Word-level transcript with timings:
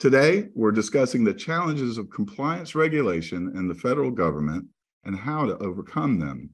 Today, 0.00 0.48
we're 0.54 0.72
discussing 0.72 1.24
the 1.24 1.34
challenges 1.34 1.98
of 1.98 2.08
compliance 2.08 2.74
regulation 2.74 3.52
in 3.54 3.68
the 3.68 3.74
federal 3.74 4.10
government 4.10 4.64
and 5.04 5.14
how 5.14 5.44
to 5.44 5.58
overcome 5.58 6.18
them. 6.18 6.48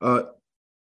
Uh, 0.00 0.22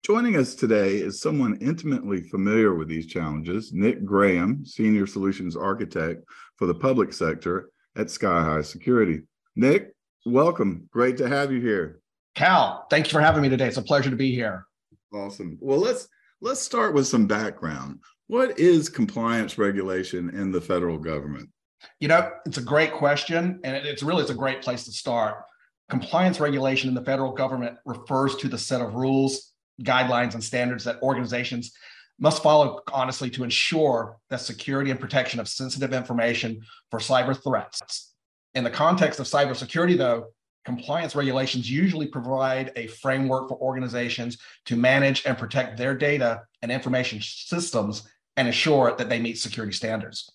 joining 0.06 0.36
us 0.36 0.54
today 0.54 0.98
is 0.98 1.20
someone 1.20 1.58
intimately 1.60 2.22
familiar 2.22 2.76
with 2.76 2.88
these 2.88 3.08
challenges, 3.08 3.74
Nick 3.74 4.06
Graham, 4.06 4.64
Senior 4.64 5.08
Solutions 5.08 5.56
Architect 5.56 6.24
for 6.56 6.68
the 6.68 6.76
public 6.76 7.12
sector 7.12 7.72
at 7.96 8.08
Skyhigh 8.08 8.64
Security. 8.64 9.24
Nick, 9.56 9.96
welcome. 10.24 10.88
Great 10.92 11.18
to 11.18 11.28
have 11.28 11.52
you 11.52 11.60
here. 11.60 12.00
Cal, 12.36 12.86
thank 12.92 13.08
you 13.08 13.12
for 13.12 13.22
having 13.22 13.42
me 13.42 13.50
today. 13.50 13.70
It's 13.70 13.78
a 13.78 13.82
pleasure 13.82 14.12
to 14.12 14.16
be 14.16 14.36
here. 14.36 14.68
Awesome. 15.12 15.58
Well, 15.60 15.80
let's 15.80 16.08
let's 16.42 16.62
start 16.62 16.94
with 16.94 17.08
some 17.08 17.26
background. 17.26 18.02
What 18.28 18.60
is 18.60 18.88
compliance 18.88 19.58
regulation 19.58 20.30
in 20.30 20.52
the 20.52 20.62
federal 20.62 21.00
government? 21.00 21.50
You 22.00 22.08
know, 22.08 22.32
it's 22.46 22.58
a 22.58 22.62
great 22.62 22.94
question, 22.94 23.60
and 23.64 23.76
it's 23.76 24.04
really 24.04 24.22
it's 24.22 24.32
a 24.32 24.36
great 24.36 24.62
place 24.62 24.86
to 24.86 24.92
start. 24.92 25.44
Compliance 25.90 26.40
regulation 26.40 26.90
in 26.90 26.96
the 26.96 27.04
federal 27.04 27.32
government 27.32 27.78
refers 27.86 28.36
to 28.38 28.48
the 28.48 28.58
set 28.58 28.82
of 28.82 28.96
rules, 28.96 29.54
guidelines, 29.82 30.34
and 30.34 30.44
standards 30.44 30.84
that 30.84 31.02
organizations 31.02 31.72
must 32.20 32.42
follow 32.42 32.82
honestly 32.92 33.30
to 33.30 33.44
ensure 33.44 34.18
that 34.30 34.42
security 34.42 34.92
and 34.92 35.00
protection 35.00 35.40
of 35.40 35.48
sensitive 35.48 35.94
information 35.94 36.62
for 36.90 37.00
cyber 37.00 37.42
threats. 37.42 38.14
In 38.56 38.64
the 38.64 38.70
context 38.70 39.20
of 39.20 39.28
cybersecurity, 39.28 39.98
though, 39.98 40.28
compliance 40.66 41.16
regulations 41.16 41.70
usually 41.70 42.08
provide 42.08 42.72
a 42.76 42.88
framework 42.88 43.48
for 43.48 43.58
organizations 43.60 44.38
to 44.66 44.76
manage 44.76 45.26
and 45.26 45.38
protect 45.38 45.78
their 45.78 45.96
data 45.96 46.42
and 46.62 46.72
information 46.72 47.20
systems 47.22 48.10
and 48.36 48.48
ensure 48.48 48.96
that 48.98 49.10
they 49.10 49.20
meet 49.20 49.38
security 49.38 49.74
standards. 49.74 50.32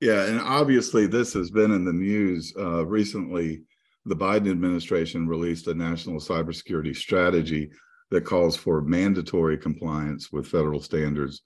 Yeah, 0.00 0.26
and 0.26 0.40
obviously 0.40 1.06
this 1.06 1.32
has 1.34 1.50
been 1.50 1.72
in 1.72 1.84
the 1.84 1.92
news 1.92 2.52
uh, 2.56 2.86
recently. 2.86 3.62
The 4.04 4.16
Biden 4.16 4.50
administration 4.50 5.28
released 5.28 5.66
a 5.66 5.74
national 5.74 6.20
cybersecurity 6.20 6.96
strategy 6.96 7.70
that 8.10 8.24
calls 8.24 8.56
for 8.56 8.80
mandatory 8.80 9.58
compliance 9.58 10.32
with 10.32 10.46
federal 10.46 10.80
standards. 10.80 11.42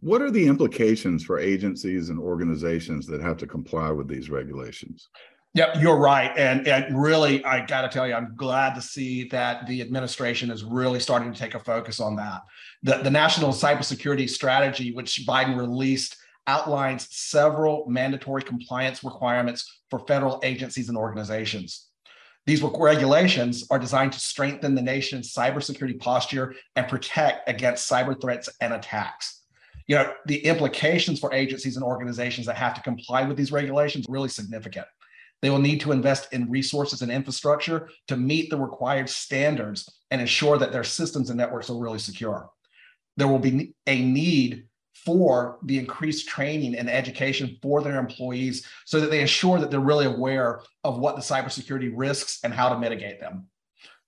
What 0.00 0.22
are 0.22 0.30
the 0.30 0.46
implications 0.46 1.24
for 1.24 1.38
agencies 1.38 2.08
and 2.08 2.18
organizations 2.18 3.06
that 3.08 3.20
have 3.20 3.36
to 3.38 3.46
comply 3.46 3.90
with 3.90 4.08
these 4.08 4.30
regulations? 4.30 5.10
Yeah, 5.52 5.78
you're 5.78 5.98
right. 5.98 6.30
And, 6.38 6.66
and 6.68 7.02
really, 7.02 7.44
I 7.44 7.66
got 7.66 7.82
to 7.82 7.88
tell 7.88 8.06
you, 8.06 8.14
I'm 8.14 8.34
glad 8.36 8.76
to 8.76 8.80
see 8.80 9.24
that 9.30 9.66
the 9.66 9.80
administration 9.82 10.48
is 10.50 10.62
really 10.62 11.00
starting 11.00 11.32
to 11.32 11.38
take 11.38 11.54
a 11.54 11.58
focus 11.58 11.98
on 11.98 12.14
that. 12.16 12.42
The, 12.84 12.98
the 12.98 13.10
National 13.10 13.50
Cybersecurity 13.50 14.30
Strategy, 14.30 14.92
which 14.92 15.24
Biden 15.26 15.58
released 15.58 16.16
outlines 16.50 17.06
several 17.10 17.84
mandatory 17.88 18.42
compliance 18.42 19.04
requirements 19.04 19.82
for 19.88 20.00
federal 20.00 20.40
agencies 20.42 20.88
and 20.88 20.98
organizations. 20.98 21.86
These 22.44 22.60
regulations 22.62 23.64
are 23.70 23.78
designed 23.78 24.12
to 24.14 24.18
strengthen 24.18 24.74
the 24.74 24.82
nation's 24.82 25.32
cybersecurity 25.32 26.00
posture 26.00 26.54
and 26.74 26.88
protect 26.88 27.48
against 27.48 27.88
cyber 27.88 28.20
threats 28.20 28.48
and 28.60 28.72
attacks. 28.72 29.42
You 29.86 29.94
know, 29.96 30.12
the 30.26 30.44
implications 30.44 31.20
for 31.20 31.32
agencies 31.32 31.76
and 31.76 31.84
organizations 31.84 32.48
that 32.48 32.56
have 32.56 32.74
to 32.74 32.82
comply 32.82 33.22
with 33.22 33.36
these 33.36 33.52
regulations 33.52 34.08
are 34.08 34.12
really 34.12 34.28
significant. 34.28 34.86
They 35.42 35.50
will 35.50 35.60
need 35.60 35.80
to 35.82 35.92
invest 35.92 36.32
in 36.32 36.50
resources 36.50 37.02
and 37.02 37.12
infrastructure 37.12 37.88
to 38.08 38.16
meet 38.16 38.50
the 38.50 38.58
required 38.58 39.08
standards 39.08 39.88
and 40.10 40.20
ensure 40.20 40.58
that 40.58 40.72
their 40.72 40.84
systems 40.84 41.30
and 41.30 41.38
networks 41.38 41.70
are 41.70 41.78
really 41.78 42.00
secure. 42.00 42.50
There 43.16 43.28
will 43.28 43.38
be 43.38 43.74
a 43.86 44.02
need 44.02 44.64
for 45.04 45.58
the 45.64 45.78
increased 45.78 46.28
training 46.28 46.74
and 46.76 46.88
education 46.90 47.56
for 47.62 47.82
their 47.82 47.98
employees 47.98 48.66
so 48.84 49.00
that 49.00 49.10
they 49.10 49.20
ensure 49.20 49.58
that 49.58 49.70
they're 49.70 49.80
really 49.80 50.06
aware 50.06 50.60
of 50.84 50.98
what 50.98 51.16
the 51.16 51.22
cybersecurity 51.22 51.92
risks 51.94 52.40
and 52.44 52.52
how 52.52 52.68
to 52.68 52.78
mitigate 52.78 53.20
them. 53.20 53.46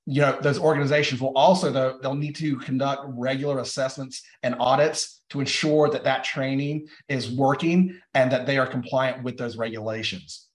You 0.05 0.23
know, 0.23 0.39
those 0.41 0.59
organizations 0.59 1.21
will 1.21 1.37
also, 1.37 1.71
though, 1.71 1.99
they'll 2.03 2.15
need 2.15 2.35
to 2.37 2.57
conduct 2.57 3.05
regular 3.09 3.61
assessments 3.61 4.23
and 4.43 4.57
audits 4.59 5.23
to 5.31 5.41
ensure 5.41 5.89
that 5.91 6.05
that 6.05 6.25
training 6.25 6.89
is 7.09 7.31
working 7.31 8.01
and 8.15 8.31
that 8.33 8.47
they 8.47 8.59
are 8.59 8.67
compliant 8.67 9.23
with 9.23 9.39
those 9.39 9.57
regulations. 9.57 10.49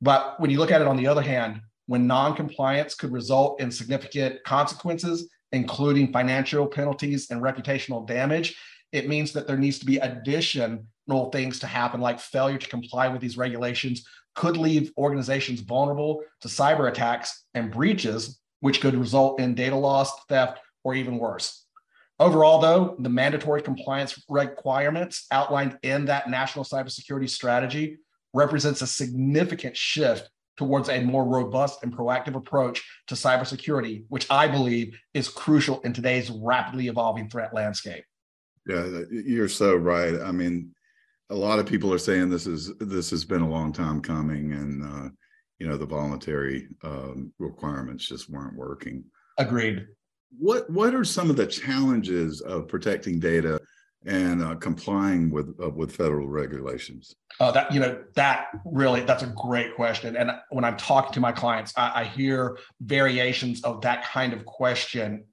But 0.00 0.38
when 0.40 0.50
you 0.50 0.58
look 0.58 0.70
at 0.70 0.80
it 0.80 0.86
on 0.86 0.96
the 0.96 1.08
other 1.08 1.22
hand, 1.22 1.60
when 1.86 2.06
non-compliance 2.06 2.94
could 2.94 3.12
result 3.12 3.60
in 3.60 3.70
significant 3.70 4.42
consequences, 4.44 5.28
including 5.50 6.12
financial 6.12 6.66
penalties 6.66 7.30
and 7.30 7.42
reputational 7.42 8.06
damage, 8.06 8.56
it 8.92 9.08
means 9.08 9.32
that 9.32 9.46
there 9.46 9.58
needs 9.58 9.78
to 9.80 9.86
be 9.86 9.96
additional 9.98 11.30
things 11.32 11.58
to 11.60 11.66
happen, 11.66 12.00
like 12.00 12.20
failure 12.20 12.58
to 12.58 12.68
comply 12.68 13.08
with 13.08 13.20
these 13.20 13.36
regulations 13.36 14.04
could 14.34 14.56
leave 14.56 14.92
organizations 14.96 15.60
vulnerable 15.60 16.22
to 16.40 16.48
cyber 16.48 16.88
attacks 16.88 17.44
and 17.54 17.70
breaches, 17.70 18.40
which 18.60 18.80
could 18.80 18.94
result 18.94 19.40
in 19.40 19.54
data 19.54 19.76
loss, 19.76 20.10
theft, 20.26 20.58
or 20.84 20.94
even 20.94 21.18
worse. 21.18 21.66
Overall, 22.18 22.60
though, 22.60 22.96
the 22.98 23.08
mandatory 23.08 23.62
compliance 23.62 24.22
requirements 24.28 25.26
outlined 25.30 25.78
in 25.82 26.04
that 26.06 26.30
national 26.30 26.64
cybersecurity 26.64 27.28
strategy 27.28 27.98
represents 28.32 28.80
a 28.80 28.86
significant 28.86 29.76
shift 29.76 30.30
towards 30.56 30.88
a 30.88 31.00
more 31.00 31.24
robust 31.24 31.82
and 31.82 31.92
proactive 31.92 32.34
approach 32.34 32.82
to 33.08 33.14
cybersecurity, 33.14 34.04
which 34.08 34.30
I 34.30 34.46
believe 34.46 34.96
is 35.14 35.28
crucial 35.28 35.80
in 35.80 35.92
today's 35.92 36.30
rapidly 36.30 36.88
evolving 36.88 37.28
threat 37.28 37.52
landscape. 37.54 38.04
Yeah, 38.66 39.00
you're 39.10 39.48
so 39.48 39.74
right. 39.74 40.20
I 40.20 40.30
mean, 40.32 40.72
a 41.30 41.34
lot 41.34 41.58
of 41.58 41.66
people 41.66 41.92
are 41.92 41.98
saying 41.98 42.30
this 42.30 42.46
is 42.46 42.72
this 42.78 43.10
has 43.10 43.24
been 43.24 43.42
a 43.42 43.48
long 43.48 43.72
time 43.72 44.00
coming, 44.00 44.52
and 44.52 44.84
uh, 44.84 45.08
you 45.58 45.66
know 45.66 45.76
the 45.76 45.86
voluntary 45.86 46.68
um, 46.84 47.32
requirements 47.38 48.06
just 48.06 48.30
weren't 48.30 48.56
working. 48.56 49.04
Agreed. 49.38 49.86
What 50.38 50.68
What 50.70 50.94
are 50.94 51.04
some 51.04 51.30
of 51.30 51.36
the 51.36 51.46
challenges 51.46 52.40
of 52.40 52.68
protecting 52.68 53.18
data 53.18 53.60
and 54.04 54.42
uh, 54.42 54.54
complying 54.56 55.30
with 55.30 55.54
uh, 55.62 55.70
with 55.70 55.94
federal 55.94 56.28
regulations? 56.28 57.14
Uh, 57.40 57.50
that 57.50 57.72
you 57.72 57.80
know 57.80 58.02
that 58.14 58.48
really 58.64 59.00
that's 59.00 59.22
a 59.22 59.34
great 59.36 59.74
question. 59.74 60.16
And 60.16 60.30
when 60.50 60.64
I'm 60.64 60.76
talking 60.76 61.12
to 61.14 61.20
my 61.20 61.32
clients, 61.32 61.72
I, 61.76 62.02
I 62.02 62.04
hear 62.04 62.58
variations 62.80 63.62
of 63.62 63.80
that 63.82 64.04
kind 64.04 64.32
of 64.32 64.44
question 64.44 65.24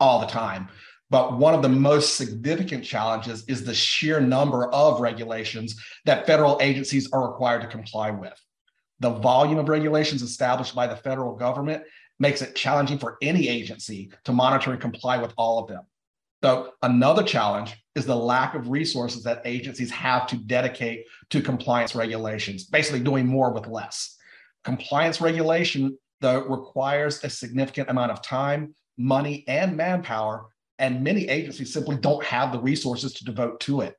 all 0.00 0.20
the 0.20 0.26
time. 0.26 0.68
But 1.10 1.38
one 1.38 1.54
of 1.54 1.62
the 1.62 1.68
most 1.68 2.16
significant 2.16 2.84
challenges 2.84 3.44
is 3.46 3.64
the 3.64 3.74
sheer 3.74 4.20
number 4.20 4.72
of 4.72 5.00
regulations 5.00 5.80
that 6.06 6.26
federal 6.26 6.58
agencies 6.60 7.12
are 7.12 7.28
required 7.30 7.62
to 7.62 7.68
comply 7.68 8.10
with. 8.10 8.34
The 9.00 9.10
volume 9.10 9.58
of 9.58 9.68
regulations 9.68 10.22
established 10.22 10.74
by 10.74 10.86
the 10.86 10.96
federal 10.96 11.34
government 11.34 11.84
makes 12.18 12.42
it 12.42 12.54
challenging 12.54 12.98
for 12.98 13.18
any 13.22 13.48
agency 13.48 14.10
to 14.24 14.32
monitor 14.32 14.72
and 14.72 14.80
comply 14.80 15.18
with 15.18 15.34
all 15.36 15.58
of 15.58 15.68
them. 15.68 15.82
So, 16.42 16.72
another 16.82 17.22
challenge 17.22 17.74
is 17.94 18.06
the 18.06 18.16
lack 18.16 18.54
of 18.54 18.68
resources 18.68 19.24
that 19.24 19.42
agencies 19.44 19.90
have 19.90 20.26
to 20.26 20.36
dedicate 20.36 21.06
to 21.30 21.40
compliance 21.40 21.94
regulations, 21.94 22.64
basically 22.64 23.00
doing 23.00 23.26
more 23.26 23.50
with 23.50 23.66
less. 23.66 24.16
Compliance 24.62 25.20
regulation, 25.20 25.98
though, 26.20 26.44
requires 26.44 27.24
a 27.24 27.30
significant 27.30 27.88
amount 27.88 28.12
of 28.12 28.22
time, 28.22 28.74
money, 28.98 29.44
and 29.48 29.76
manpower 29.76 30.46
and 30.78 31.04
many 31.04 31.28
agencies 31.28 31.72
simply 31.72 31.96
don't 31.96 32.24
have 32.24 32.52
the 32.52 32.60
resources 32.60 33.14
to 33.14 33.24
devote 33.24 33.60
to 33.60 33.80
it. 33.82 33.96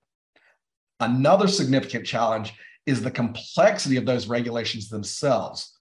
Another 0.99 1.47
significant 1.47 2.05
challenge 2.05 2.53
is 2.85 3.01
the 3.01 3.11
complexity 3.11 3.97
of 3.97 4.05
those 4.05 4.27
regulations 4.27 4.89
themselves. 4.89 5.71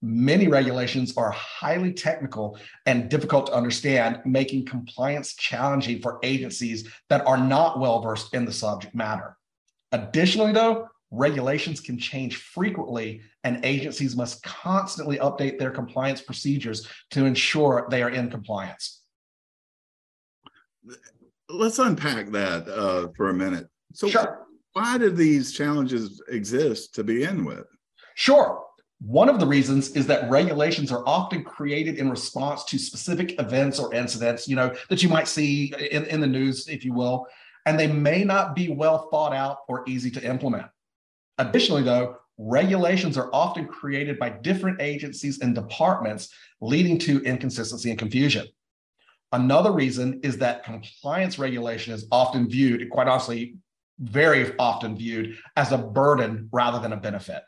Many 0.00 0.46
regulations 0.46 1.16
are 1.16 1.30
highly 1.30 1.92
technical 1.92 2.58
and 2.86 3.08
difficult 3.08 3.46
to 3.46 3.52
understand, 3.52 4.20
making 4.24 4.66
compliance 4.66 5.34
challenging 5.34 6.00
for 6.00 6.20
agencies 6.22 6.88
that 7.08 7.26
are 7.26 7.38
not 7.38 7.80
well 7.80 8.00
versed 8.00 8.34
in 8.34 8.44
the 8.44 8.52
subject 8.52 8.94
matter. 8.94 9.36
Additionally, 9.90 10.52
though, 10.52 10.88
regulations 11.10 11.80
can 11.80 11.98
change 11.98 12.36
frequently, 12.36 13.22
and 13.42 13.64
agencies 13.64 14.14
must 14.14 14.42
constantly 14.42 15.18
update 15.18 15.58
their 15.58 15.70
compliance 15.70 16.20
procedures 16.20 16.86
to 17.10 17.24
ensure 17.24 17.88
they 17.90 18.02
are 18.02 18.10
in 18.10 18.30
compliance 18.30 18.97
let's 21.48 21.78
unpack 21.78 22.30
that 22.30 22.68
uh, 22.68 23.08
for 23.16 23.30
a 23.30 23.34
minute. 23.34 23.68
So, 23.92 24.08
sure. 24.08 24.46
why 24.72 24.98
do 24.98 25.10
these 25.10 25.52
challenges 25.52 26.22
exist 26.28 26.94
to 26.96 27.04
begin 27.04 27.44
with? 27.44 27.66
Sure. 28.14 28.64
One 29.00 29.28
of 29.28 29.38
the 29.38 29.46
reasons 29.46 29.90
is 29.90 30.06
that 30.08 30.28
regulations 30.28 30.90
are 30.90 31.04
often 31.06 31.44
created 31.44 31.98
in 31.98 32.10
response 32.10 32.64
to 32.64 32.78
specific 32.78 33.38
events 33.40 33.78
or 33.78 33.94
incidents, 33.94 34.48
you 34.48 34.56
know, 34.56 34.74
that 34.90 35.02
you 35.04 35.08
might 35.08 35.28
see 35.28 35.72
in, 35.92 36.04
in 36.06 36.20
the 36.20 36.26
news, 36.26 36.66
if 36.66 36.84
you 36.84 36.92
will, 36.92 37.26
and 37.64 37.78
they 37.78 37.86
may 37.86 38.24
not 38.24 38.56
be 38.56 38.70
well 38.70 39.08
thought 39.10 39.32
out 39.32 39.58
or 39.68 39.84
easy 39.86 40.10
to 40.10 40.24
implement. 40.24 40.66
Additionally, 41.38 41.84
though, 41.84 42.16
regulations 42.38 43.16
are 43.16 43.30
often 43.32 43.66
created 43.66 44.18
by 44.18 44.30
different 44.30 44.80
agencies 44.80 45.40
and 45.40 45.54
departments, 45.54 46.34
leading 46.60 46.98
to 46.98 47.22
inconsistency 47.22 47.90
and 47.90 47.98
confusion. 47.98 48.46
Another 49.32 49.72
reason 49.72 50.20
is 50.22 50.38
that 50.38 50.64
compliance 50.64 51.38
regulation 51.38 51.92
is 51.92 52.06
often 52.10 52.48
viewed, 52.48 52.88
quite 52.90 53.08
honestly, 53.08 53.56
very 53.98 54.56
often 54.58 54.96
viewed 54.96 55.36
as 55.56 55.72
a 55.72 55.78
burden 55.78 56.48
rather 56.50 56.78
than 56.78 56.92
a 56.92 56.96
benefit. 56.96 57.42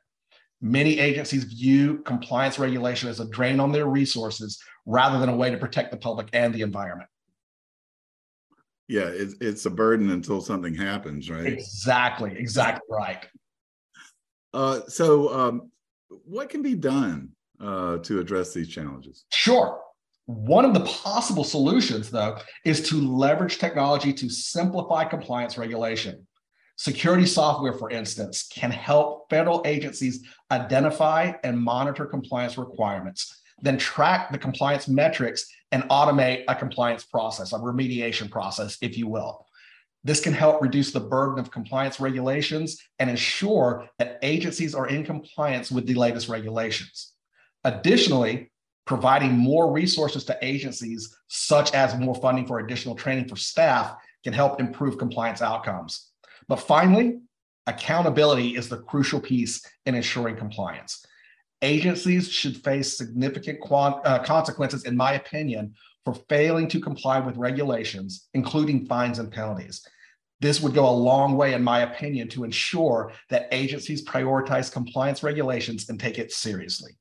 Many 0.61 0.99
agencies 0.99 1.45
view 1.45 1.99
compliance 1.99 2.59
regulation 2.59 3.09
as 3.09 3.21
a 3.21 3.29
drain 3.31 3.61
on 3.61 3.73
their 3.73 3.87
resources 3.87 4.63
rather 4.85 5.19
than 5.19 5.31
a 5.31 5.37
way 5.37 5.51
to 5.51 5.57
protect 5.57 5.91
the 5.91 5.97
public 5.97 6.29
and 6.35 6.55
the 6.55 6.61
environment. 6.61 7.09
Yeah, 8.89 9.07
it's, 9.07 9.35
it's 9.41 9.65
a 9.65 9.71
burden 9.71 10.11
until 10.11 10.41
something 10.41 10.75
happens, 10.75 11.31
right? 11.31 11.47
Exactly, 11.47 12.35
exactly 12.37 12.83
right. 12.91 13.25
Uh, 14.53 14.81
so, 14.89 15.33
um, 15.33 15.71
what 16.09 16.51
can 16.51 16.61
be 16.61 16.75
done 16.75 17.31
uh, 17.61 17.99
to 17.99 18.19
address 18.19 18.53
these 18.53 18.69
challenges? 18.69 19.25
Sure. 19.33 19.81
One 20.31 20.65
of 20.65 20.75
the 20.75 20.85
possible 20.85 21.43
solutions, 21.43 22.09
though, 22.09 22.39
is 22.65 22.89
to 22.89 22.97
leverage 22.97 23.59
technology 23.59 24.13
to 24.13 24.31
simplify 24.31 25.03
compliance 25.03 25.59
regulation. 25.59 26.25
Security 26.77 27.27
software, 27.27 27.73
for 27.73 27.91
instance, 27.91 28.47
can 28.49 28.71
help 28.71 29.29
federal 29.29 29.61
agencies 29.65 30.25
identify 30.53 31.33
and 31.43 31.59
monitor 31.59 32.07
compliance 32.07 32.57
requirements, 32.57 33.43
then 33.61 33.77
track 33.77 34.31
the 34.31 34.39
compliance 34.39 34.87
metrics 34.87 35.47
and 35.73 35.83
automate 35.85 36.45
a 36.47 36.55
compliance 36.55 37.05
process, 37.05 37.53
a 37.53 37.59
remediation 37.59 38.31
process, 38.31 38.79
if 38.81 38.97
you 38.97 39.09
will. 39.09 39.45
This 40.05 40.21
can 40.21 40.33
help 40.33 40.63
reduce 40.63 40.93
the 40.93 41.01
burden 41.01 41.41
of 41.41 41.51
compliance 41.51 41.99
regulations 41.99 42.81
and 43.01 43.11
ensure 43.11 43.89
that 43.99 44.21
agencies 44.23 44.77
are 44.77 44.87
in 44.87 45.05
compliance 45.05 45.73
with 45.73 45.87
the 45.87 45.95
latest 45.95 46.29
regulations. 46.29 47.15
Additionally, 47.65 48.51
providing 48.87 49.37
more 49.37 49.73
resources 49.73 50.25
to 50.25 50.39
agencies, 50.43 51.17
such 51.29 51.73
as 51.75 51.97
more 51.97 52.15
funding 52.15 52.47
for 52.47 52.59
additional 52.59 52.95
training 52.95 53.29
for 53.29 53.37
staff, 53.37 53.95
can 54.25 54.33
help 54.33 54.61
improve 54.61 54.99
compliance 54.99 55.43
outcomes. 55.43 56.11
But 56.49 56.57
finally, 56.57 57.21
accountability 57.67 58.57
is 58.57 58.69
the 58.69 58.79
crucial 58.79 59.21
piece 59.21 59.65
in 59.87 59.95
ensuring 59.95 60.37
compliance. 60.37 61.05
Agencies 61.63 62.31
should 62.31 62.57
face 62.65 62.97
significant 62.97 63.61
quant- 63.61 64.05
uh, 64.05 64.19
consequences, 64.21 64.85
in 64.85 64.97
my 64.97 65.13
opinion, 65.13 65.75
for 66.05 66.15
failing 66.29 66.67
to 66.69 66.81
comply 66.81 67.21
with 67.21 67.37
regulations, 67.37 68.29
including 68.35 68.87
fines 68.87 69.19
and 69.19 69.31
penalties. 69.31 69.87
This 70.41 70.63
would 70.63 70.73
go 70.73 70.89
a 70.89 70.91
long 70.91 71.37
way, 71.37 71.53
in 71.53 71.63
my 71.63 71.81
opinion, 71.81 72.29
to 72.31 72.45
ensure 72.45 73.13
that 73.29 73.49
agencies 73.53 74.05
prioritize 74.05 74.73
compliance 74.73 75.23
regulations 75.23 75.89
and 75.91 76.01
take 76.01 76.19
it 76.19 76.33
seriously. 76.33 76.93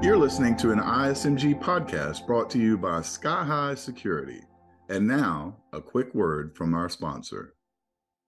You're 0.00 0.16
listening 0.16 0.56
to 0.58 0.70
an 0.70 0.78
ISMG 0.78 1.60
podcast 1.60 2.24
brought 2.24 2.48
to 2.50 2.58
you 2.58 2.78
by 2.78 3.00
Skyhigh 3.00 3.76
Security. 3.76 4.42
And 4.88 5.08
now, 5.08 5.56
a 5.72 5.80
quick 5.80 6.14
word 6.14 6.54
from 6.54 6.72
our 6.72 6.88
sponsor. 6.88 7.54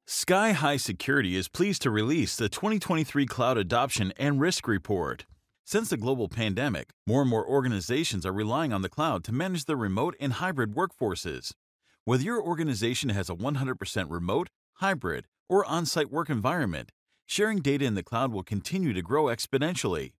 Skyhigh 0.04 0.80
Security 0.80 1.36
is 1.36 1.46
pleased 1.46 1.82
to 1.82 1.90
release 1.90 2.34
the 2.34 2.48
2023 2.48 3.24
Cloud 3.24 3.56
Adoption 3.56 4.12
and 4.18 4.40
Risk 4.40 4.66
Report. 4.66 5.26
Since 5.64 5.90
the 5.90 5.96
global 5.96 6.28
pandemic, 6.28 6.90
more 7.06 7.20
and 7.20 7.30
more 7.30 7.46
organizations 7.46 8.26
are 8.26 8.32
relying 8.32 8.72
on 8.72 8.82
the 8.82 8.88
cloud 8.88 9.22
to 9.24 9.32
manage 9.32 9.66
their 9.66 9.76
remote 9.76 10.16
and 10.18 10.32
hybrid 10.34 10.74
workforces. 10.74 11.52
Whether 12.04 12.24
your 12.24 12.42
organization 12.42 13.10
has 13.10 13.30
a 13.30 13.36
100% 13.36 14.10
remote, 14.10 14.48
hybrid, 14.74 15.28
or 15.48 15.64
on 15.66 15.86
site 15.86 16.10
work 16.10 16.30
environment, 16.30 16.90
sharing 17.26 17.60
data 17.60 17.84
in 17.84 17.94
the 17.94 18.02
cloud 18.02 18.32
will 18.32 18.42
continue 18.42 18.92
to 18.92 19.02
grow 19.02 19.26
exponentially. 19.26 20.10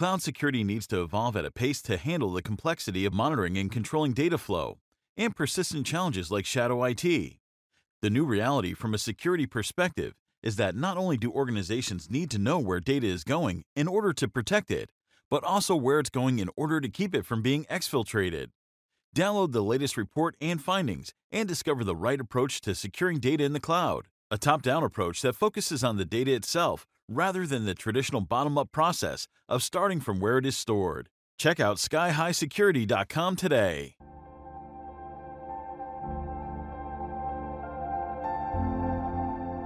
Cloud 0.00 0.22
security 0.22 0.64
needs 0.64 0.86
to 0.86 1.02
evolve 1.02 1.36
at 1.36 1.44
a 1.44 1.50
pace 1.50 1.82
to 1.82 1.98
handle 1.98 2.32
the 2.32 2.40
complexity 2.40 3.04
of 3.04 3.12
monitoring 3.12 3.58
and 3.58 3.70
controlling 3.70 4.14
data 4.14 4.38
flow 4.38 4.78
and 5.14 5.36
persistent 5.36 5.84
challenges 5.84 6.30
like 6.30 6.46
shadow 6.46 6.82
IT. 6.84 7.02
The 7.02 8.08
new 8.08 8.24
reality 8.24 8.72
from 8.72 8.94
a 8.94 8.98
security 8.98 9.44
perspective 9.44 10.14
is 10.42 10.56
that 10.56 10.74
not 10.74 10.96
only 10.96 11.18
do 11.18 11.30
organizations 11.30 12.10
need 12.10 12.30
to 12.30 12.38
know 12.38 12.58
where 12.58 12.80
data 12.80 13.06
is 13.06 13.24
going 13.24 13.62
in 13.76 13.86
order 13.86 14.14
to 14.14 14.26
protect 14.26 14.70
it, 14.70 14.88
but 15.28 15.44
also 15.44 15.76
where 15.76 16.00
it's 16.00 16.08
going 16.08 16.38
in 16.38 16.48
order 16.56 16.80
to 16.80 16.88
keep 16.88 17.14
it 17.14 17.26
from 17.26 17.42
being 17.42 17.66
exfiltrated. 17.66 18.46
Download 19.14 19.52
the 19.52 19.62
latest 19.62 19.98
report 19.98 20.34
and 20.40 20.62
findings 20.62 21.12
and 21.30 21.46
discover 21.46 21.84
the 21.84 21.94
right 21.94 22.22
approach 22.22 22.62
to 22.62 22.74
securing 22.74 23.18
data 23.18 23.44
in 23.44 23.52
the 23.52 23.60
cloud, 23.60 24.08
a 24.30 24.38
top 24.38 24.62
down 24.62 24.82
approach 24.82 25.20
that 25.20 25.34
focuses 25.34 25.84
on 25.84 25.98
the 25.98 26.06
data 26.06 26.32
itself 26.32 26.86
rather 27.10 27.46
than 27.46 27.66
the 27.66 27.74
traditional 27.74 28.20
bottom 28.20 28.56
up 28.56 28.72
process 28.72 29.26
of 29.48 29.62
starting 29.62 30.00
from 30.00 30.20
where 30.20 30.38
it 30.38 30.46
is 30.46 30.56
stored. 30.56 31.08
Check 31.36 31.58
out 31.58 31.78
skyhighsecurity.com 31.78 33.36
today. 33.36 33.96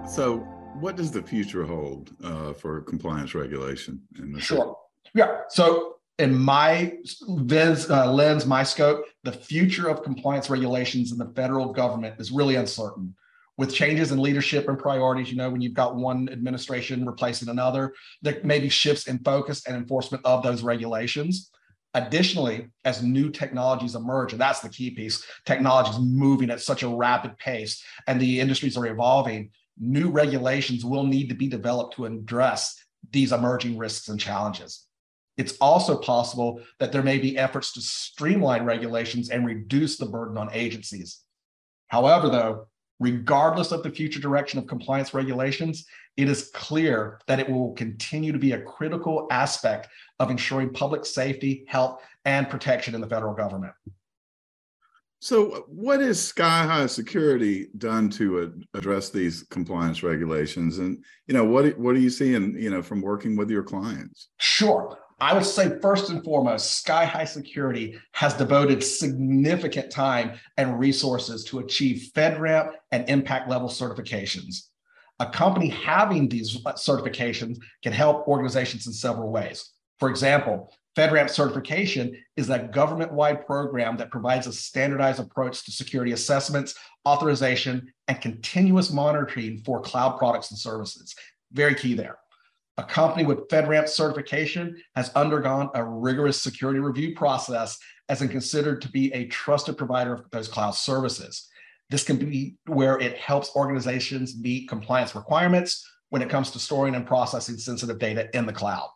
So, 0.09 0.39
what 0.79 0.97
does 0.97 1.11
the 1.11 1.23
future 1.23 1.65
hold 1.65 2.11
uh, 2.23 2.53
for 2.53 2.81
compliance 2.83 3.35
regulation? 3.35 4.01
In 4.19 4.33
the 4.33 4.41
sure. 4.41 4.77
Yeah. 5.15 5.41
So, 5.49 5.97
in 6.19 6.37
my 6.37 6.99
lens, 7.27 7.91
uh, 7.91 8.13
lens, 8.13 8.47
my 8.47 8.63
scope, 8.63 9.05
the 9.25 9.33
future 9.33 9.89
of 9.89 10.03
compliance 10.03 10.49
regulations 10.49 11.11
in 11.11 11.19
the 11.19 11.33
federal 11.35 11.73
government 11.73 12.21
is 12.21 12.31
really 12.31 12.55
uncertain 12.55 13.15
with 13.57 13.75
changes 13.75 14.11
in 14.11 14.19
leadership 14.19 14.69
and 14.69 14.79
priorities, 14.79 15.31
you 15.31 15.37
know, 15.37 15.51
when 15.51 15.61
you've 15.61 15.75
got 15.75 15.97
one 15.97 16.29
administration 16.31 17.07
replacing 17.07 17.49
another, 17.49 17.95
there 18.23 18.41
may 18.43 18.59
be 18.59 18.69
shifts 18.69 19.07
in 19.07 19.19
focus 19.21 19.67
and 19.67 19.77
enforcement 19.77 20.25
of 20.25 20.43
those 20.43 20.63
regulations. 20.63 21.51
Additionally, 21.95 22.67
as 22.85 23.05
new 23.05 23.31
technologies 23.31 23.95
emerge, 23.95 24.33
and 24.33 24.41
that's 24.41 24.59
the 24.59 24.69
key 24.69 24.91
piece, 24.91 25.25
technology 25.47 25.91
is 25.91 26.01
moving 26.01 26.51
at 26.51 26.61
such 26.61 26.83
a 26.83 26.89
rapid 26.89 27.39
pace 27.39 27.83
and 28.09 28.21
the 28.21 28.41
industries 28.41 28.77
are 28.77 28.87
evolving, 28.87 29.51
new 29.79 30.11
regulations 30.11 30.85
will 30.85 31.05
need 31.05 31.29
to 31.29 31.35
be 31.35 31.47
developed 31.47 31.95
to 31.95 32.07
address 32.07 32.83
these 33.13 33.31
emerging 33.31 33.79
risks 33.79 34.09
and 34.09 34.19
challenges. 34.19 34.87
It's 35.37 35.57
also 35.61 35.97
possible 35.99 36.61
that 36.81 36.91
there 36.91 37.03
may 37.03 37.19
be 37.19 37.39
efforts 37.39 37.73
to 37.73 37.81
streamline 37.81 38.65
regulations 38.65 39.31
and 39.31 39.47
reduce 39.47 39.97
the 39.97 40.07
burden 40.07 40.37
on 40.37 40.51
agencies. 40.53 41.21
However, 41.89 42.29
though, 42.29 42.67
regardless 43.01 43.73
of 43.73 43.83
the 43.83 43.91
future 43.91 44.21
direction 44.21 44.59
of 44.59 44.67
compliance 44.67 45.15
regulations, 45.15 45.87
it 46.17 46.29
is 46.29 46.51
clear 46.55 47.21
that 47.27 47.41
it 47.41 47.49
will 47.49 47.73
continue 47.73 48.33
to 48.33 48.39
be 48.39 48.53
a 48.53 48.63
critical 48.63 49.27
aspect 49.31 49.89
of 50.21 50.31
ensuring 50.31 50.73
public 50.73 51.05
safety, 51.05 51.65
health, 51.69 52.01
and 52.25 52.49
protection 52.49 52.95
in 52.95 53.01
the 53.01 53.07
federal 53.07 53.35
government. 53.35 53.75
So, 55.21 55.65
what 55.69 56.01
has 56.01 56.19
Skyhigh 56.19 56.91
Security 56.91 57.69
done 57.79 58.11
to 58.11 58.53
address 58.75 59.09
these 59.09 59.43
compliance 59.45 60.03
regulations? 60.03 60.79
And 60.81 61.03
you 61.27 61.33
know, 61.33 61.45
what 61.45 61.79
what 61.79 61.97
are 61.97 62.01
you 62.01 62.11
seeing? 62.11 62.55
You 62.59 62.69
know, 62.69 62.83
from 62.83 63.01
working 63.01 63.35
with 63.35 63.51
your 63.51 63.63
clients? 63.63 64.29
Sure. 64.39 64.99
I 65.25 65.33
would 65.33 65.47
say 65.47 65.79
first 65.81 66.11
and 66.11 66.23
foremost, 66.23 66.85
Skyhigh 66.85 67.27
Security 67.27 67.99
has 68.13 68.35
devoted 68.35 68.85
significant 68.85 69.91
time 69.91 70.39
and 70.59 70.79
resources 70.79 71.45
to 71.45 71.61
achieve 71.61 72.11
FedRAMP 72.15 72.73
and 72.93 73.09
impact 73.09 73.49
level 73.49 73.71
certifications. 73.71 74.65
A 75.21 75.31
company 75.31 75.71
having 75.71 76.29
these 76.29 76.61
certifications 76.63 77.57
can 77.83 77.95
help 77.95 78.29
organizations 78.29 78.87
in 78.87 78.93
several 78.93 79.33
ways. 79.33 79.71
For 79.99 80.11
example, 80.11 80.71
FedRAMP 80.95 81.31
certification 81.31 82.23
is 82.37 82.51
a 82.51 82.59
government 82.59 83.15
wide 83.15 83.47
program 83.47 83.97
that 83.97 84.11
provides 84.11 84.47
a 84.47 84.53
standardized 84.53 85.21
approach 85.21 85.65
to 85.65 85.73
security 85.73 86.13
assessments, 86.13 86.75
authorization, 87.09 87.91
and 88.09 88.21
continuous 88.21 88.93
monitoring 88.93 89.63
for 89.65 89.81
cloud 89.81 90.19
products 90.19 90.51
and 90.51 90.61
services. 90.61 91.15
Very 91.51 91.75
key 91.75 91.95
there. 91.95 92.19
A 92.77 92.83
company 92.83 93.25
with 93.25 93.49
FedRAMP 93.49 93.89
certification 93.89 94.77
has 94.97 95.11
undergone 95.15 95.71
a 95.75 95.85
rigorous 95.85 96.43
security 96.43 96.81
review 96.81 97.15
process 97.15 97.79
as 98.09 98.21
and 98.21 98.31
considered 98.31 98.83
to 98.83 98.89
be 98.91 99.13
a 99.13 99.27
trusted 99.27 99.79
provider 99.79 100.15
of 100.15 100.31
those 100.33 100.49
cloud 100.49 100.73
services. 100.73 101.49
This 101.91 102.03
can 102.03 102.17
be 102.17 102.57
where 102.67 102.99
it 102.99 103.17
helps 103.17 103.55
organizations 103.55 104.37
meet 104.37 104.69
compliance 104.69 105.15
requirements 105.15 105.89
when 106.09 106.21
it 106.21 106.29
comes 106.29 106.51
to 106.51 106.59
storing 106.59 106.97
and 106.97 107.07
processing 107.07 107.57
sensitive 107.57 107.99
data 107.99 108.29
in 108.37 108.47
the 108.47 108.53
cloud. 108.53 108.89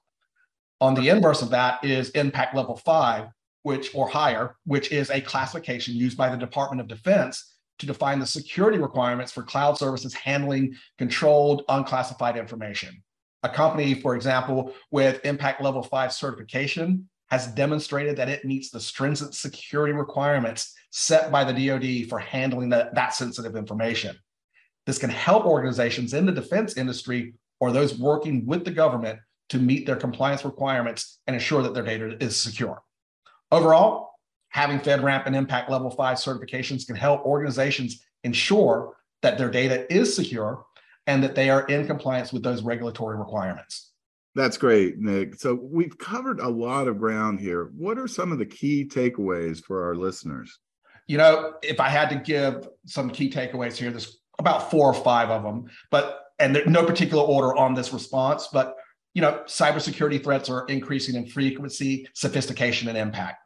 On 0.81 0.95
the 0.95 1.09
inverse 1.09 1.43
of 1.43 1.51
that 1.51 1.85
is 1.85 2.11
impact 2.11 2.57
level 2.57 2.77
five, 2.77 3.29
which 3.63 3.95
or 3.95 4.09
higher, 4.09 4.57
which 4.65 4.91
is 4.91 5.11
a 5.11 5.21
classification 5.21 5.95
used 5.95 6.17
by 6.17 6.29
the 6.29 6.37
Department 6.37 6.81
of 6.81 6.89
Defense 6.89 7.55
to 7.79 7.87
define 7.87 8.19
the 8.19 8.27
security 8.27 8.79
requirements 8.79 9.31
for 9.31 9.43
cloud 9.43 9.79
services 9.79 10.15
handling 10.15 10.75
controlled 10.97 11.63
unclassified 11.69 12.37
information. 12.37 13.03
A 13.43 13.49
company, 13.49 13.95
for 13.95 14.17
example, 14.17 14.75
with 14.91 15.25
impact 15.25 15.63
level 15.63 15.83
five 15.83 16.13
certification 16.13 17.09
has 17.31 17.47
demonstrated 17.49 18.17
that 18.17 18.29
it 18.29 18.45
meets 18.45 18.71
the 18.71 18.81
stringent 18.81 19.35
security 19.35 19.93
requirements 19.93 20.75
set 20.91 21.31
by 21.31 21.45
the 21.45 21.69
DoD 21.69 22.09
for 22.09 22.19
handling 22.19 22.71
the, 22.71 22.91
that 22.95 23.15
sensitive 23.15 23.55
information. 23.55 24.17
This 24.87 24.99
can 24.99 25.11
help 25.11 25.45
organizations 25.45 26.15
in 26.15 26.25
the 26.27 26.33
defense 26.33 26.77
industry 26.77 27.35
or 27.61 27.71
those 27.71 27.99
working 27.99 28.47
with 28.47 28.65
the 28.65 28.71
government 28.71 29.19
to 29.51 29.59
meet 29.59 29.87
their 29.87 29.97
compliance 29.97 30.45
requirements 30.45 31.21
and 31.27 31.35
ensure 31.35 31.63
that 31.63 31.75
their 31.75 31.83
data 31.83 32.17
is 32.23 32.41
secure. 32.41 32.83
Overall, 33.53 34.11
having 34.49 34.79
FedRAMP 34.79 35.27
and 35.27 35.37
Impact 35.37 35.71
Level 35.71 35.91
5 35.91 36.17
certifications 36.17 36.87
can 36.87 36.97
help 36.97 37.25
organizations 37.25 38.05
ensure 38.25 38.97
that 39.23 39.39
their 39.39 39.51
data 39.51 39.93
is 39.93 40.15
secure 40.15 40.65
and 41.09 41.25
that 41.25 41.35
they 41.35 41.49
are 41.49 41.67
in 41.67 41.87
compliance 41.87 42.33
with 42.33 42.45
those 42.45 42.63
regulatory 42.63 43.17
requirements. 43.17 43.93
That's 44.35 44.59
great, 44.59 44.99
Nick. 44.99 45.35
So 45.35 45.55
we've 45.55 45.97
covered 45.99 46.39
a 46.39 46.49
lot 46.49 46.87
of 46.87 46.99
ground 46.99 47.41
here. 47.41 47.73
What 47.77 47.99
are 47.99 48.07
some 48.07 48.31
of 48.31 48.39
the 48.39 48.47
key 48.47 48.85
takeaways 48.85 49.65
for 49.65 49.85
our 49.85 49.97
listeners? 49.97 50.57
You 51.09 51.17
know, 51.17 51.55
if 51.63 51.81
I 51.81 51.89
had 51.89 52.11
to 52.11 52.17
give 52.17 52.69
some 52.87 53.11
key 53.11 53.31
takeaways 53.31 53.75
here, 53.75 53.91
there's 53.91 54.21
about 54.39 54.71
four 54.71 54.87
or 54.87 54.95
five 54.95 55.31
of 55.31 55.43
them, 55.43 55.65
but 55.91 56.27
and 56.39 56.55
there's 56.55 56.69
no 56.69 56.85
particular 56.85 57.25
order 57.25 57.57
on 57.57 57.75
this 57.75 57.93
response, 57.93 58.49
but 58.53 58.77
you 59.15 59.23
know, 59.23 59.43
cybersecurity 59.47 60.23
threats 60.23 60.51
are 60.51 60.67
increasing 60.67 61.17
in 61.17 61.27
frequency, 61.27 62.07
sophistication, 62.13 62.89
and 62.89 62.99
impact. 62.99 63.39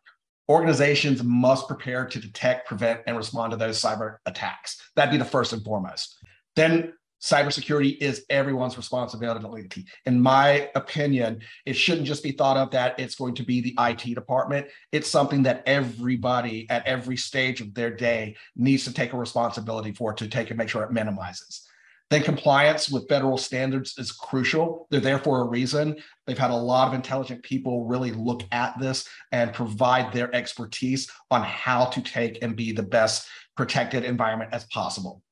Organizations 0.48 1.22
must 1.22 1.68
prepare 1.68 2.04
to 2.06 2.20
detect, 2.20 2.66
prevent, 2.66 3.00
and 3.06 3.16
respond 3.16 3.52
to 3.52 3.56
those 3.56 3.80
cyber 3.80 4.16
attacks. 4.26 4.82
That'd 4.96 5.12
be 5.12 5.16
the 5.16 5.24
first 5.24 5.52
and 5.52 5.64
foremost. 5.64 6.18
Then 6.56 6.92
cybersecurity 7.22 7.96
is 7.98 8.24
everyone's 8.30 8.76
responsibility. 8.76 9.86
In 10.06 10.20
my 10.20 10.68
opinion, 10.74 11.40
it 11.64 11.74
shouldn't 11.74 12.06
just 12.06 12.22
be 12.22 12.32
thought 12.32 12.56
of 12.56 12.70
that 12.72 12.98
it's 12.98 13.14
going 13.14 13.36
to 13.36 13.44
be 13.44 13.60
the 13.60 13.76
IT 13.78 14.14
department. 14.14 14.66
It's 14.90 15.08
something 15.08 15.44
that 15.44 15.62
everybody 15.64 16.68
at 16.68 16.84
every 16.86 17.16
stage 17.16 17.60
of 17.60 17.74
their 17.74 17.94
day 17.94 18.36
needs 18.56 18.84
to 18.84 18.92
take 18.92 19.12
a 19.12 19.16
responsibility 19.16 19.92
for 19.92 20.12
to 20.14 20.26
take 20.26 20.50
and 20.50 20.58
make 20.58 20.68
sure 20.68 20.82
it 20.82 20.90
minimizes. 20.90 21.68
Then 22.10 22.24
compliance 22.24 22.90
with 22.90 23.08
federal 23.08 23.38
standards 23.38 23.94
is 23.96 24.12
crucial. 24.12 24.86
They're 24.90 25.00
there 25.00 25.18
for 25.18 25.40
a 25.40 25.48
reason. 25.48 25.96
They've 26.26 26.36
had 26.36 26.50
a 26.50 26.56
lot 26.56 26.88
of 26.88 26.92
intelligent 26.92 27.42
people 27.42 27.86
really 27.86 28.12
look 28.12 28.42
at 28.52 28.78
this 28.78 29.08
and 29.30 29.54
provide 29.54 30.12
their 30.12 30.34
expertise 30.34 31.10
on 31.30 31.42
how 31.42 31.86
to 31.86 32.02
take 32.02 32.42
and 32.42 32.54
be 32.54 32.72
the 32.72 32.82
best 32.82 33.28
protected 33.56 34.04
environment 34.04 34.50
as 34.52 34.64
possible 34.64 35.22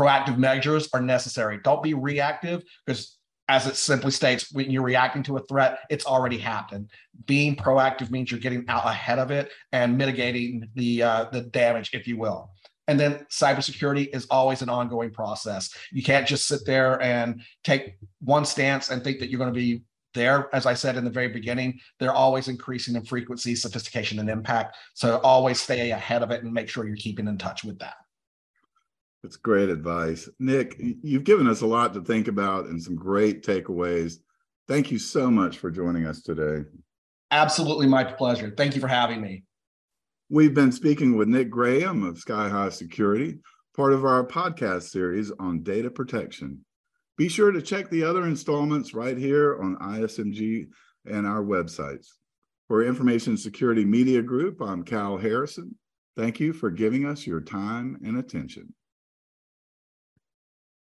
proactive 0.00 0.38
measures 0.38 0.88
are 0.94 1.02
necessary. 1.02 1.58
Don't 1.62 1.82
be 1.82 1.92
reactive 1.92 2.62
because 2.86 3.18
as 3.48 3.66
it 3.66 3.76
simply 3.76 4.12
states, 4.12 4.50
when 4.52 4.70
you're 4.70 4.82
reacting 4.82 5.22
to 5.24 5.36
a 5.36 5.40
threat, 5.46 5.80
it's 5.90 6.06
already 6.06 6.38
happened. 6.38 6.88
Being 7.26 7.54
proactive 7.56 8.10
means 8.10 8.30
you're 8.30 8.40
getting 8.40 8.64
out 8.68 8.86
ahead 8.86 9.18
of 9.18 9.30
it 9.30 9.50
and 9.72 9.98
mitigating 9.98 10.68
the 10.74 11.02
uh, 11.02 11.24
the 11.32 11.42
damage, 11.42 11.90
if 11.92 12.06
you 12.06 12.16
will. 12.16 12.50
And 12.88 12.98
then 12.98 13.26
cybersecurity 13.30 14.08
is 14.14 14.26
always 14.30 14.62
an 14.62 14.68
ongoing 14.68 15.10
process. 15.10 15.74
You 15.92 16.02
can't 16.02 16.26
just 16.26 16.48
sit 16.48 16.64
there 16.64 17.00
and 17.02 17.42
take 17.62 17.96
one 18.20 18.44
stance 18.44 18.90
and 18.90 19.04
think 19.04 19.18
that 19.18 19.30
you're 19.30 19.38
going 19.38 19.52
to 19.52 19.60
be 19.60 19.82
there. 20.14 20.48
As 20.54 20.64
I 20.64 20.74
said 20.74 20.96
in 20.96 21.04
the 21.04 21.10
very 21.10 21.28
beginning, 21.28 21.78
they're 21.98 22.12
always 22.12 22.48
increasing 22.48 22.96
in 22.96 23.04
frequency, 23.04 23.54
sophistication, 23.54 24.18
and 24.18 24.30
impact. 24.30 24.76
So 24.94 25.18
always 25.18 25.60
stay 25.60 25.90
ahead 25.90 26.22
of 26.22 26.30
it 26.30 26.42
and 26.42 26.52
make 26.52 26.68
sure 26.68 26.86
you're 26.86 26.96
keeping 26.96 27.28
in 27.28 27.36
touch 27.36 27.64
with 27.64 27.78
that. 27.80 27.94
That's 29.22 29.36
great 29.36 29.68
advice. 29.68 30.28
Nick, 30.38 30.76
you've 30.78 31.24
given 31.24 31.46
us 31.46 31.60
a 31.60 31.66
lot 31.66 31.92
to 31.94 32.02
think 32.02 32.26
about 32.26 32.66
and 32.66 32.82
some 32.82 32.96
great 32.96 33.42
takeaways. 33.44 34.16
Thank 34.66 34.90
you 34.90 34.98
so 34.98 35.30
much 35.30 35.58
for 35.58 35.70
joining 35.70 36.06
us 36.06 36.22
today. 36.22 36.64
Absolutely 37.30 37.86
my 37.86 38.04
pleasure. 38.04 38.52
Thank 38.56 38.74
you 38.74 38.80
for 38.80 38.88
having 38.88 39.20
me. 39.20 39.44
We've 40.30 40.54
been 40.54 40.72
speaking 40.72 41.16
with 41.16 41.28
Nick 41.28 41.50
Graham 41.50 42.02
of 42.02 42.16
Skyhigh 42.16 42.72
Security, 42.72 43.40
part 43.76 43.92
of 43.92 44.04
our 44.04 44.24
podcast 44.24 44.84
series 44.84 45.30
on 45.38 45.62
data 45.62 45.90
protection. 45.90 46.64
Be 47.18 47.28
sure 47.28 47.50
to 47.52 47.60
check 47.60 47.90
the 47.90 48.04
other 48.04 48.24
installments 48.24 48.94
right 48.94 49.18
here 49.18 49.60
on 49.60 49.76
ISMG 49.76 50.68
and 51.04 51.26
our 51.26 51.42
websites. 51.42 52.06
For 52.68 52.84
Information 52.84 53.36
Security 53.36 53.84
Media 53.84 54.22
Group, 54.22 54.62
I'm 54.62 54.84
Cal 54.84 55.18
Harrison. 55.18 55.74
Thank 56.16 56.40
you 56.40 56.52
for 56.52 56.70
giving 56.70 57.04
us 57.04 57.26
your 57.26 57.40
time 57.40 57.98
and 58.04 58.16
attention. 58.16 58.72